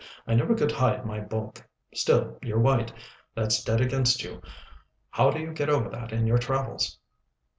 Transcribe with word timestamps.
"I 0.25 0.33
never 0.33 0.55
could 0.55 0.71
hide 0.71 1.05
my 1.05 1.19
bulk. 1.19 1.63
Still 1.93 2.39
you're 2.41 2.57
white 2.57 2.91
that's 3.35 3.63
dead 3.63 3.81
against 3.81 4.23
you. 4.23 4.41
How 5.11 5.29
do 5.29 5.39
you 5.39 5.53
get 5.53 5.69
over 5.69 5.89
that 5.91 6.11
in 6.11 6.25
your 6.25 6.39
travels?" 6.39 6.97